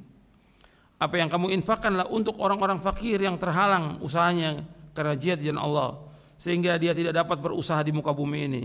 Apa 1.03 1.19
yang 1.19 1.27
kamu 1.27 1.51
infakkanlah 1.59 2.07
untuk 2.15 2.39
orang-orang 2.39 2.79
fakir 2.79 3.19
yang 3.19 3.35
terhalang 3.35 3.99
usahanya 4.01 4.63
karena 4.95 5.19
jihad 5.19 5.43
jalan 5.43 5.59
Allah 5.59 5.91
sehingga 6.39 6.79
dia 6.79 6.95
tidak 6.95 7.15
dapat 7.15 7.43
berusaha 7.43 7.83
di 7.83 7.91
muka 7.91 8.15
bumi 8.15 8.41
ini. 8.47 8.65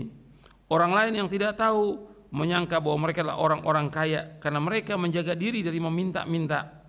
Orang 0.70 0.92
lain 0.94 1.14
yang 1.14 1.28
tidak 1.30 1.58
tahu 1.58 1.98
menyangka 2.28 2.78
bahwa 2.78 3.08
mereka 3.08 3.24
adalah 3.24 3.40
orang-orang 3.40 3.88
kaya 3.88 4.36
karena 4.38 4.60
mereka 4.60 4.94
menjaga 5.00 5.32
diri 5.32 5.64
dari 5.64 5.80
meminta-minta. 5.80 6.84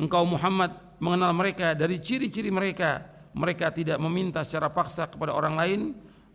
Engkau 0.00 0.24
Muhammad 0.24 0.96
mengenal 0.98 1.36
mereka 1.36 1.76
dari 1.76 2.00
ciri-ciri 2.00 2.48
mereka. 2.48 3.04
Mereka 3.32 3.72
tidak 3.72 3.96
meminta 3.96 4.44
secara 4.44 4.68
paksa 4.68 5.08
kepada 5.08 5.32
orang 5.32 5.54
lain 5.56 5.80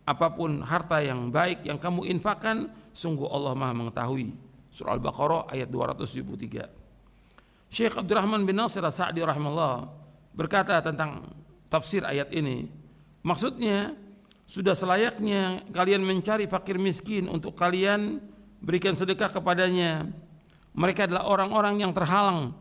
apa 0.08 0.32
pun 0.32 0.64
harta 0.64 1.04
yang 1.04 1.28
baik 1.28 1.68
yang 1.68 1.76
kamu 1.76 2.08
infakkan 2.08 2.72
sungguh 2.96 3.28
Allah 3.28 3.52
Maha 3.52 3.76
mengetahui. 3.76 4.32
Surah 4.72 4.96
Al-Baqarah 4.96 5.52
ayat 5.52 5.68
273. 5.68 7.68
Syekh 7.68 8.00
Abdurrahman 8.00 8.48
bin 8.48 8.56
Nasir 8.56 8.80
As-Sa'di 8.80 9.20
rahimahullah 9.20 9.84
berkata 10.32 10.80
tentang 10.80 11.28
tafsir 11.68 12.00
ayat 12.08 12.32
ini. 12.32 12.72
Maksudnya 13.20 13.92
sudah 14.48 14.72
selayaknya 14.72 15.68
kalian 15.76 16.00
mencari 16.00 16.48
fakir 16.48 16.80
miskin 16.80 17.28
untuk 17.28 17.52
kalian 17.52 18.24
berikan 18.64 18.96
sedekah 18.96 19.28
kepadanya. 19.28 20.08
Mereka 20.72 21.04
adalah 21.04 21.28
orang-orang 21.28 21.84
yang 21.84 21.92
terhalang 21.92 22.56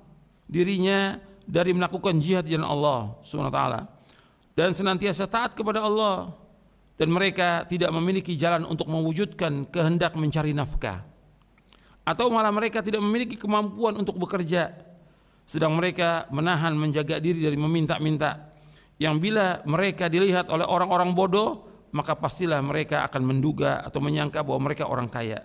dirinya 0.52 1.16
dari 1.48 1.72
melakukan 1.72 2.20
jihad 2.20 2.44
jalan 2.44 2.68
Allah 2.68 3.16
Subhanahu 3.24 3.88
dan 4.58 4.76
senantiasa 4.76 5.30
taat 5.30 5.56
kepada 5.56 5.86
Allah 5.86 6.34
dan 6.98 7.14
mereka 7.14 7.64
tidak 7.70 7.94
memiliki 7.94 8.34
jalan 8.34 8.66
untuk 8.66 8.90
mewujudkan 8.90 9.70
kehendak 9.70 10.18
mencari 10.18 10.52
nafkah. 10.52 11.06
Atau 12.02 12.34
malah 12.34 12.50
mereka 12.50 12.82
tidak 12.82 13.06
memiliki 13.06 13.38
kemampuan 13.38 13.94
untuk 14.02 14.18
bekerja. 14.18 14.74
Sedang 15.48 15.78
mereka 15.78 16.26
menahan 16.34 16.74
menjaga 16.74 17.22
diri 17.22 17.46
dari 17.46 17.56
meminta-minta. 17.56 18.52
Yang 18.98 19.16
bila 19.22 19.62
mereka 19.70 20.10
dilihat 20.10 20.50
oleh 20.50 20.66
orang-orang 20.66 21.14
bodoh 21.14 21.68
maka 21.94 22.18
pastilah 22.18 22.60
mereka 22.60 23.08
akan 23.08 23.24
menduga 23.24 23.86
atau 23.86 24.04
menyangka 24.04 24.44
bahwa 24.44 24.68
mereka 24.68 24.90
orang 24.90 25.08
kaya. 25.08 25.40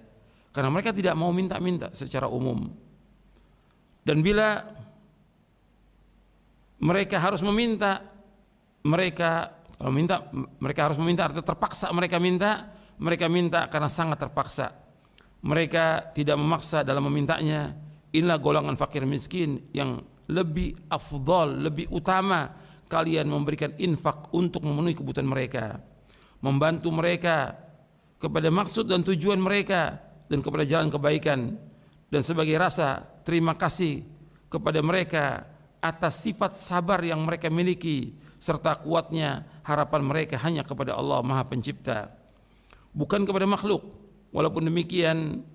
Karena 0.53 0.69
mereka 0.69 0.91
tidak 0.91 1.15
mau 1.15 1.31
minta-minta 1.31 1.93
secara 1.95 2.29
umum. 2.29 2.69
Dan 4.03 4.21
bila 4.21 4.61
mereka 6.83 7.23
harus 7.23 7.41
meminta, 7.47 8.03
mereka 8.83 9.62
kalau 9.83 9.91
minta 9.91 10.31
mereka 10.63 10.87
harus 10.87 10.95
meminta 11.03 11.27
artinya 11.27 11.43
terpaksa 11.43 11.91
mereka 11.91 12.23
minta, 12.23 12.71
mereka 13.03 13.27
minta 13.27 13.67
karena 13.67 13.91
sangat 13.91 14.23
terpaksa. 14.23 14.71
Mereka 15.43 16.15
tidak 16.15 16.39
memaksa 16.39 16.87
dalam 16.87 17.03
memintanya. 17.11 17.75
Inilah 18.15 18.39
golongan 18.39 18.79
fakir 18.79 19.03
miskin 19.03 19.75
yang 19.75 19.99
lebih 20.31 20.87
afdol, 20.87 21.67
lebih 21.67 21.91
utama 21.91 22.47
kalian 22.87 23.27
memberikan 23.27 23.75
infak 23.75 24.31
untuk 24.39 24.63
memenuhi 24.63 24.95
kebutuhan 24.95 25.27
mereka, 25.27 25.83
membantu 26.47 26.95
mereka 26.95 27.59
kepada 28.23 28.55
maksud 28.55 28.87
dan 28.87 29.03
tujuan 29.03 29.43
mereka 29.43 29.99
dan 30.31 30.47
kepada 30.47 30.63
jalan 30.63 30.95
kebaikan 30.95 31.59
dan 32.07 32.23
sebagai 32.23 32.55
rasa 32.55 33.03
terima 33.27 33.59
kasih 33.59 34.07
kepada 34.47 34.79
mereka 34.79 35.43
atas 35.83 36.23
sifat 36.23 36.55
sabar 36.55 37.03
yang 37.03 37.19
mereka 37.27 37.51
miliki 37.51 38.15
serta 38.43 38.83
kuatnya 38.83 39.47
harapan 39.63 40.03
mereka 40.03 40.35
hanya 40.43 40.67
kepada 40.67 40.99
Allah 40.99 41.23
Maha 41.23 41.47
Pencipta 41.47 42.11
bukan 42.91 43.23
kepada 43.23 43.47
makhluk 43.47 43.87
walaupun 44.35 44.67
demikian 44.67 45.47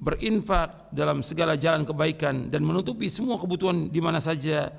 berinfak 0.00 0.88
dalam 0.90 1.20
segala 1.20 1.60
jalan 1.60 1.84
kebaikan 1.84 2.48
dan 2.48 2.64
menutupi 2.64 3.12
semua 3.12 3.36
kebutuhan 3.36 3.92
di 3.92 4.00
mana 4.00 4.18
saja 4.18 4.72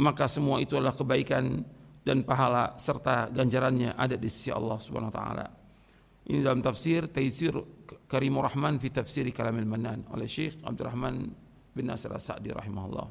maka 0.00 0.24
semua 0.24 0.56
itu 0.58 0.74
adalah 0.80 0.96
kebaikan 0.96 1.62
dan 2.06 2.22
pahala 2.22 2.72
serta 2.80 3.28
ganjarannya 3.28 3.92
ada 3.92 4.14
di 4.14 4.30
sisi 4.30 4.54
Allah 4.54 4.78
Subhanahu 4.78 5.10
wa 5.10 5.16
taala. 5.16 5.46
Ini 6.26 6.42
dalam 6.42 6.62
tafsir 6.62 7.06
Taisir 7.10 7.54
Karimur 8.10 8.46
Rahman 8.46 8.82
fi 8.82 8.90
tafsir 8.90 9.26
Kalamil 9.30 9.66
Manan 9.66 10.06
oleh 10.10 10.26
Syekh 10.26 10.58
Abdul 10.62 10.86
Rahman 10.86 11.14
bin 11.70 11.86
Nasir 11.86 12.10
As-Sa'di 12.10 12.50
rahimahullah. 12.50 13.06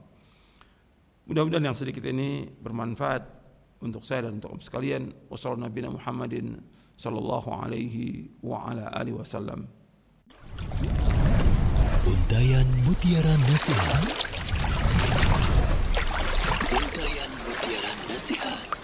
Mudah-mudahan 1.27 1.71
yang 1.71 1.77
sedikit 1.79 2.03
ini 2.07 2.47
bermanfaat 2.47 3.34
untuk 3.85 4.01
saya 4.01 4.27
dan 4.27 4.41
untuk 4.41 4.57
sekalian. 4.59 5.13
Wassalamualaikum 5.29 5.69
Nabi 5.69 5.95
Muhammadin 6.01 6.47
sallallahu 6.97 7.49
alaihi 7.53 8.33
wa 8.41 8.65
ala 8.67 8.89
alihi 8.91 9.15
wasallam. 9.15 9.69
Untayan 12.05 12.67
Mutiara 12.85 13.33
Nasihat 13.49 14.05
Untayan 16.69 17.31
Mutiara 17.43 17.91
Nasihat 18.07 18.74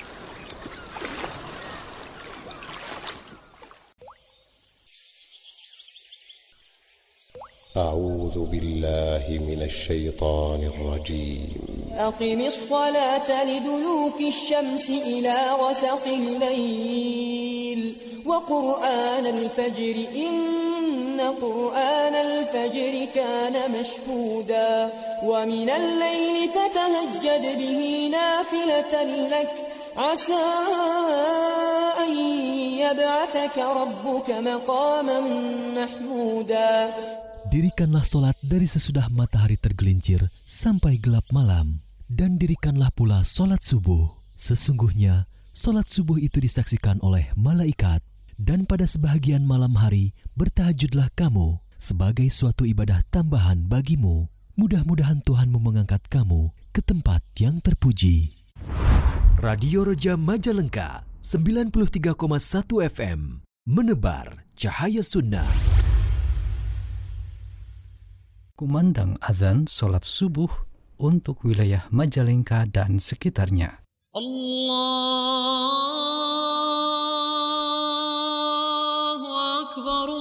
أعوذ 7.77 8.39
بالله 8.51 9.39
من 9.47 9.61
الشيطان 9.61 10.71
الرجيم. 10.75 11.55
أقم 11.93 12.41
الصلاة 12.41 13.43
لدلوك 13.43 14.21
الشمس 14.21 14.89
إلى 14.89 15.35
غسق 15.59 16.05
الليل 16.07 17.95
وقرآن 18.25 19.25
الفجر 19.25 19.95
إن 20.15 21.21
قرآن 21.41 22.15
الفجر 22.15 23.07
كان 23.15 23.55
مشهودا. 23.71 24.89
ومن 25.23 25.69
الليل 25.69 26.49
فتهجد 26.49 27.57
به 27.57 28.09
نافلة 28.11 29.03
لك 29.27 29.51
عسى 29.97 30.47
أن 32.07 32.11
يبعثك 32.79 33.57
ربك 33.57 34.29
مقاما 34.29 35.19
محمودا. 35.75 36.93
Dirikanlah 37.51 38.07
solat 38.07 38.39
dari 38.39 38.63
sesudah 38.63 39.11
matahari 39.11 39.59
tergelincir 39.59 40.23
sampai 40.47 40.95
gelap 40.95 41.27
malam, 41.35 41.83
dan 42.07 42.39
dirikanlah 42.39 42.87
pula 42.95 43.27
solat 43.27 43.59
subuh. 43.59 44.07
Sesungguhnya, 44.39 45.27
solat 45.51 45.91
subuh 45.91 46.15
itu 46.15 46.39
disaksikan 46.39 47.03
oleh 47.03 47.27
malaikat, 47.35 47.99
dan 48.39 48.63
pada 48.63 48.87
sebahagian 48.87 49.43
malam 49.43 49.75
hari 49.75 50.15
bertahajudlah 50.39 51.11
kamu 51.11 51.59
sebagai 51.75 52.31
suatu 52.31 52.63
ibadah 52.63 53.03
tambahan 53.11 53.67
bagimu. 53.67 54.31
Mudah-mudahan 54.55 55.19
Tuhanmu 55.19 55.59
mengangkat 55.59 56.07
kamu 56.07 56.55
ke 56.71 56.79
tempat 56.79 57.19
yang 57.35 57.59
terpuji. 57.59 58.31
Radio 59.43 59.83
Reja 59.83 60.15
Majalengka 60.15 61.03
93,1 61.19 62.15
FM 62.87 63.43
menebar 63.67 64.47
cahaya 64.55 65.03
sunnah 65.03 65.80
kumandang 68.61 69.17
azan 69.25 69.65
sholat 69.65 70.05
subuh 70.05 70.53
untuk 71.01 71.41
wilayah 71.41 71.89
Majalengka 71.89 72.69
dan 72.69 73.01
sekitarnya. 73.01 73.81
Allahu 74.13 74.37
Akbar 79.65 80.20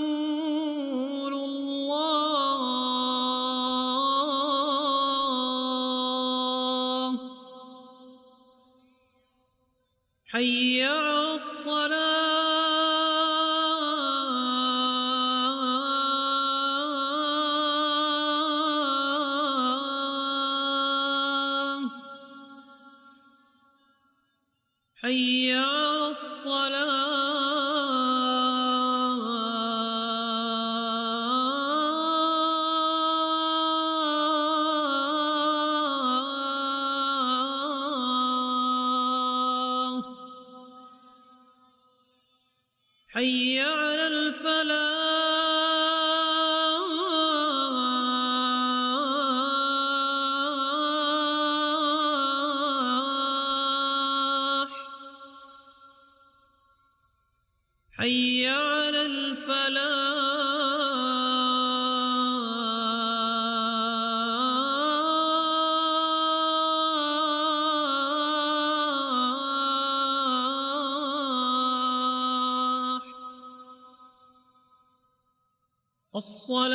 الصلاة 76.21 76.69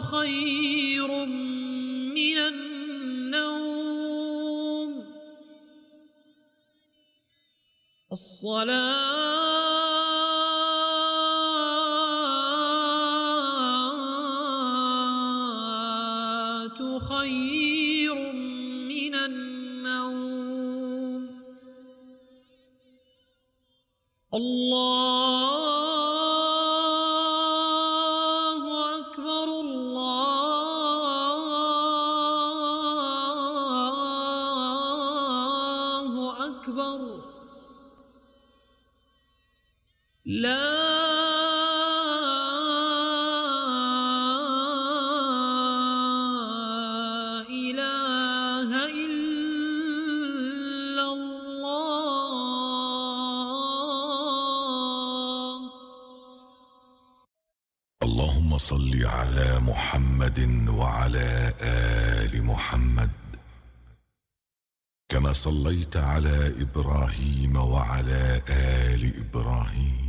خير 0.00 1.08
من 2.16 2.38
النوم. 2.38 3.72
الصلاة 8.12 9.11
لا 40.24 40.54
إله 47.50 48.70
إلا 49.04 49.12
الله. 51.12 51.52
اللهم 58.02 58.58
صل 58.58 59.06
على 59.06 59.58
محمد 59.58 60.68
وعلى 60.68 61.52
آل 61.62 62.44
محمد. 62.44 63.10
كما 65.08 65.32
صليت 65.32 65.96
على 65.96 66.54
إبراهيم 66.62 67.56
وعلى 67.56 68.42
آل 68.48 69.12
إبراهيم. 69.26 70.01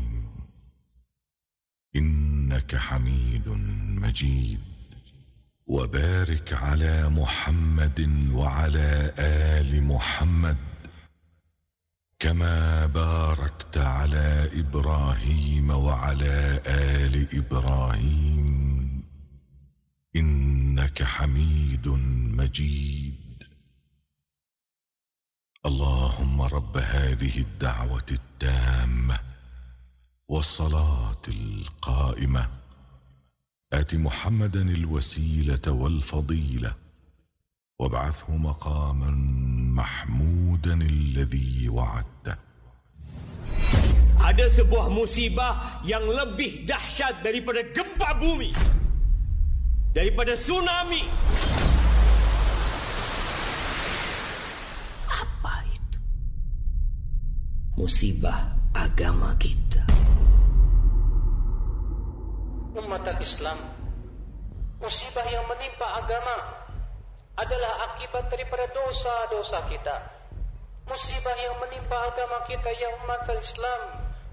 حميد 3.23 3.49
مجيد. 4.03 4.59
وبارك 5.67 6.53
على 6.53 7.09
محمد 7.09 8.29
وعلى 8.33 9.13
آل 9.17 9.83
محمد 9.83 10.57
كما 12.19 12.85
باركت 12.85 13.77
على 13.77 14.49
إبراهيم 14.53 15.69
وعلى 15.69 16.61
آل 16.67 17.27
إبراهيم. 17.37 19.03
إنك 20.15 21.03
حميد 21.03 21.87
مجيد. 22.37 23.43
اللهم 25.65 26.41
رب 26.41 26.77
هذه 26.77 27.37
الدعوة 27.37 28.05
التامة 28.11 29.19
والصلاة 30.27 31.21
القائمة 31.27 32.62
ات 33.73 33.95
محمدا 33.95 34.61
الوسيله 34.61 35.65
والفضيله 35.67 36.73
وابعثه 37.79 38.35
مقاما 38.37 39.09
محمودا 39.73 40.73
الذي 40.73 41.69
وعدته 41.69 42.37
Ada 44.23 44.47
sebuah 44.47 44.87
musibah 44.87 45.83
yang 45.83 46.07
lebih 46.07 46.63
dahsyat 46.63 47.19
daripada 47.19 47.59
gempa 47.75 48.15
bumi. 48.15 48.55
Daripada 49.91 50.31
tsunami. 50.39 51.03
Apa 55.11 55.53
itu? 55.67 55.99
Musibah 57.75 58.55
agama 58.71 59.35
kita. 59.35 59.83
Umat 62.73 63.05
Islam. 63.21 63.59
Musibah 64.81 65.25
yang 65.29 65.45
menimpa 65.45 65.87
agama 66.01 66.37
adalah 67.37 67.93
akibat 67.93 68.27
daripada 68.33 68.65
dosa-dosa 68.73 69.69
kita. 69.69 69.95
Musibah 70.83 71.37
yang 71.39 71.55
menimpa 71.63 72.11
agama 72.11 72.43
kita 72.49 72.67
yang 72.75 72.99
umat 73.05 73.29
Islam 73.29 73.81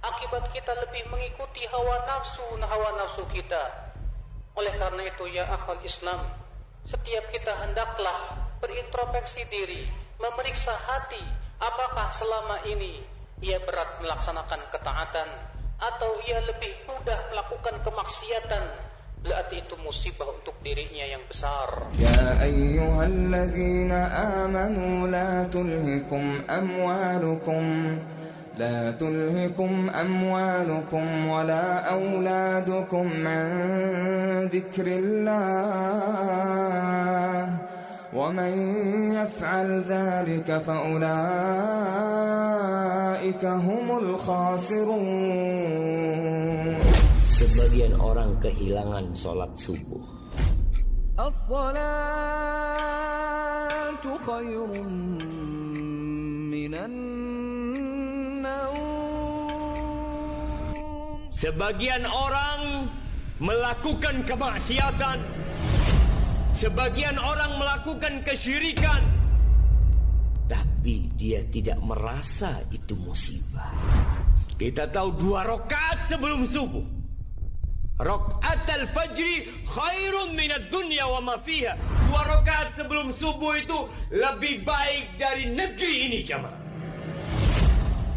akibat 0.00 0.48
kita 0.50 0.72
lebih 0.88 1.06
mengikuti 1.12 1.62
hawa 1.68 2.02
nafsu 2.08 2.58
hawa 2.58 2.88
nafsu 2.98 3.22
kita. 3.30 3.92
Oleh 4.58 4.74
karena 4.74 5.02
itu 5.06 5.24
ya 5.30 5.46
akhwal 5.46 5.78
Islam 5.86 6.26
setiap 6.90 7.24
kita 7.30 7.52
hendaklah 7.60 8.50
berintrospeksi 8.58 9.46
diri 9.46 9.86
memeriksa 10.18 10.74
hati 10.74 11.22
apakah 11.60 12.10
selama 12.18 12.66
ini 12.66 13.04
ia 13.44 13.62
berat 13.62 14.00
melaksanakan 14.02 14.60
ketaatan 14.74 15.28
atau 15.79 16.11
ia 16.27 16.39
lebih 16.47 16.73
mudah 16.87 17.19
melakukan 17.31 17.75
kemaksiatan 17.83 18.63
berarti 19.25 19.57
itu 19.65 19.75
musibah 19.81 20.29
untuk 20.29 20.53
dirinya 20.61 21.05
yang 21.09 21.23
besar 21.25 21.69
يا 21.97 22.41
أيها 22.43 23.03
الذين 23.05 23.91
آمنوا 24.45 25.07
لا 25.07 25.43
تلهكم 25.49 26.23
أموالكم 26.49 27.63
لا 28.57 28.91
تلهكم 28.91 29.89
أموالكم 29.89 31.27
ولا 31.27 31.67
أولادكم 31.91 33.07
عن 33.27 33.49
ذكر 34.53 34.87
الله 34.87 36.65
ومن 38.10 38.52
يفعل 39.14 39.68
ذلك 39.86 40.58
فأولئك 40.58 41.04
هم 43.44 43.98
الخاسرون 43.98 45.50
Sebagian 47.30 47.96
orang 47.96 48.36
kehilangan 48.42 49.16
sholat 49.16 49.48
subuh. 49.56 50.02
الصلاة 51.16 51.80
خير 54.26 54.68
من 56.52 56.72
النوم 56.74 57.30
Sebagian 61.32 62.04
orang 62.04 62.90
melakukan 63.40 64.28
kemaksiatan. 64.28 65.39
Sebagian 66.55 67.19
orang 67.19 67.59
melakukan 67.59 68.23
kesyirikan. 68.23 69.03
Tapi 70.45 71.09
dia 71.19 71.43
tidak 71.51 71.81
merasa 71.81 72.61
itu 72.71 72.95
musibah. 72.95 73.73
Kita 74.55 74.87
tahu 74.87 75.19
dua 75.19 75.43
rakaat 75.43 76.07
sebelum 76.07 76.47
subuh. 76.47 76.85
Rakaat 77.99 78.67
al-fajri 78.67 79.47
khairun 79.67 80.35
minad 80.35 80.71
dunya 80.71 81.03
wa 81.07 81.19
ma 81.19 81.35
fiha. 81.35 81.75
Dua 82.07 82.21
rakaat 82.23 82.77
sebelum 82.79 83.11
subuh 83.11 83.55
itu 83.59 83.79
lebih 84.15 84.63
baik 84.63 85.19
dari 85.19 85.51
negeri 85.51 85.95
ini 86.11 86.21
jamaah. 86.23 86.65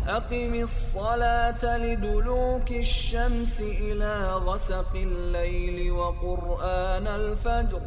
أقم 0.08 0.54
الصلاة 0.54 1.60
لدلوك 1.60 2.70
الشمس 2.72 3.60
إلى 3.60 4.40
غسق 4.40 4.92
الليل 4.96 5.92
وقرآن 5.92 7.06
الفجر 7.06 7.82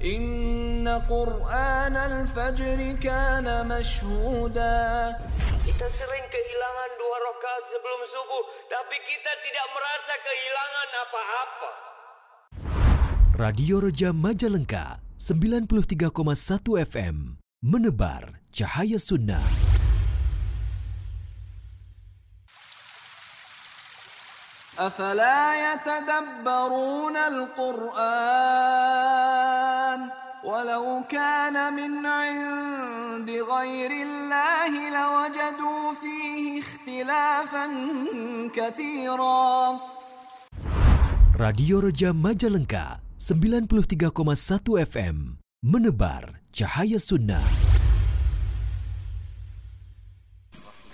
Inna 0.00 1.04
Qur'an 1.04 1.92
al-fajr 1.92 2.80
kana 3.04 3.60
mashhuda. 3.68 5.12
Kita 5.60 5.86
sering 5.92 6.26
kehilangan 6.32 6.90
dua 6.96 7.16
rakaat 7.20 7.64
sebelum 7.68 8.00
subuh, 8.08 8.44
tapi 8.72 8.96
kita 8.96 9.32
tidak 9.44 9.66
merasa 9.76 10.14
kehilangan 10.24 10.88
apa-apa. 11.04 11.70
Radio 13.36 13.84
Reja 13.84 14.16
Majalengka 14.16 15.04
93,1 15.20 16.08
FM 16.88 17.36
menebar 17.60 18.40
cahaya 18.56 18.96
sunnah. 18.96 19.69
أفلا 24.80 25.72
يتدبرون 25.72 27.16
القرآن 27.16 28.00
ولو 30.44 31.04
كان 31.08 31.72
من 31.74 32.06
عند 32.06 33.30
غير 33.30 33.90
الله 33.90 34.72
لوجدوا 34.96 35.94
فيه 36.00 36.60
اختلافا 36.60 37.66
كثيرا 38.54 39.80
Radio 41.40 41.76
Reja 41.80 42.10
Majalengka 42.24 42.84
93,1 43.16 44.76
FM 44.92 45.16
menebar 45.72 46.24
cahaya 46.56 46.98
sunnah. 47.00 47.69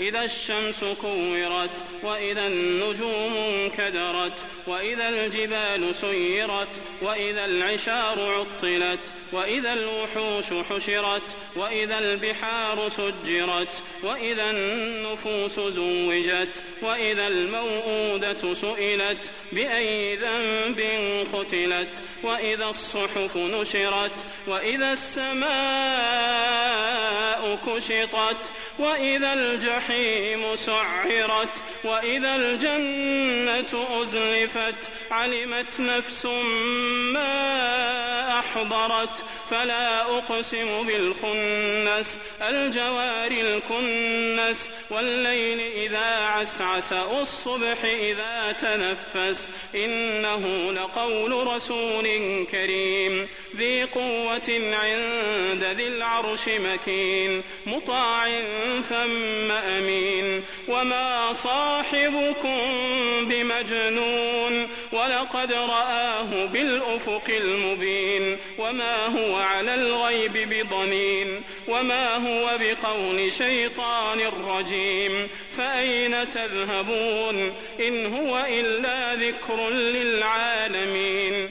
إذا 0.00 0.24
الشمس 0.24 0.84
كورت 0.84 1.84
وإذا 2.02 2.46
النجوم 2.46 3.36
انكدرت 3.36 4.44
وإذا 4.66 5.08
الجبال 5.08 5.94
سيرت 5.94 6.80
وإذا 7.02 7.44
العشار 7.44 8.20
عطلت 8.20 9.12
وإذا 9.32 9.72
الوحوش 9.72 10.66
حشرت 10.70 11.36
وإذا 11.56 11.98
البحار 11.98 12.88
سجرت 12.88 13.82
وإذا 14.02 14.50
النفوس 14.50 15.60
زوجت 15.60 16.62
وإذا 16.82 17.26
الموءودة 17.26 18.54
سئلت 18.54 19.30
بأي 19.52 20.16
ذنب 20.16 20.80
قتلت 21.32 22.02
وإذا 22.22 22.64
الصحف 22.64 23.36
نشرت 23.36 24.26
وإذا 24.46 24.92
السماء 24.92 26.36
كشطت 27.66 28.50
وإذا 28.78 29.32
الجحيم 29.32 30.56
سعرت 30.56 31.62
وإذا 31.84 32.36
الجنة 32.36 34.02
أزلفت 34.02 34.90
علمت 35.10 35.80
نفس 35.80 36.26
ما 37.14 38.38
أحضرت. 38.38 39.24
فلا 39.50 40.02
أقسم 40.02 40.86
بالخنس 40.86 42.20
الجوار 42.48 43.30
الكنس 43.30 44.70
والليل 44.90 45.60
إذا 45.60 46.06
عسعس 46.06 46.92
والصبح 46.92 47.84
إذا 47.84 48.52
تنفس. 48.52 49.50
إنه 49.74 50.72
لقول 50.72 51.46
رسول 51.46 52.06
كريم. 52.50 53.28
ذي 53.56 53.84
قوة 53.84 54.48
عند 54.72 55.64
ذي 55.64 55.86
العرش 55.86 56.48
مكين 56.48 57.42
مطاع 57.66 58.42
ثم 58.80 59.50
أمين. 59.50 60.44
وما 60.68 61.32
صاحبكم 61.32 62.60
بمجنون 63.28 64.68
ولقد 64.92 65.52
رآه 65.52 66.46
بالأفق 66.46 67.24
المبين. 67.28 68.38
وما 68.58 69.06
هو 69.06 69.36
على 69.36 69.74
الغيب 69.74 70.32
بضنين 70.32 71.42
وما 71.68 72.16
هو 72.16 72.58
بقول 72.58 73.32
شيطان 73.32 74.20
رجيم. 74.48 75.28
فأين 75.56 76.28
تذهبون؟ 76.28 77.54
إن 77.80 78.14
هو 78.14 78.46
إلا 78.48 79.14
ذكر 79.14 79.68
للعالمين. 79.70 81.50